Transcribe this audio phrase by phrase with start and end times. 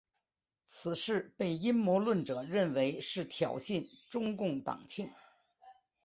[0.65, 5.11] 此事被阴谋论者认为是挑衅中共党庆。